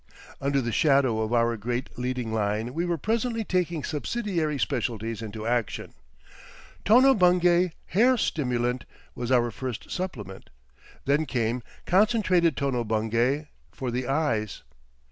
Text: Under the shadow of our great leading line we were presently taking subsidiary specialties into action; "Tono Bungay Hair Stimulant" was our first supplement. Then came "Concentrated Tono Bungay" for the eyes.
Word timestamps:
Under 0.41 0.61
the 0.61 0.71
shadow 0.71 1.19
of 1.19 1.31
our 1.31 1.55
great 1.57 1.95
leading 1.95 2.33
line 2.33 2.73
we 2.73 2.85
were 2.85 2.97
presently 2.97 3.43
taking 3.43 3.83
subsidiary 3.83 4.57
specialties 4.57 5.21
into 5.21 5.45
action; 5.45 5.93
"Tono 6.83 7.13
Bungay 7.13 7.73
Hair 7.85 8.17
Stimulant" 8.17 8.85
was 9.13 9.31
our 9.31 9.51
first 9.51 9.91
supplement. 9.91 10.49
Then 11.05 11.27
came 11.27 11.61
"Concentrated 11.85 12.57
Tono 12.57 12.83
Bungay" 12.83 13.49
for 13.71 13.91
the 13.91 14.07
eyes. 14.07 14.63